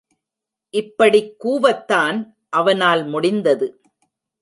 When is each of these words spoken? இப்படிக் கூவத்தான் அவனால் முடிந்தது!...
இப்படிக் 0.73 1.35
கூவத்தான் 1.43 2.33
அவனால் 2.49 3.05
முடிந்தது!... 3.05 3.67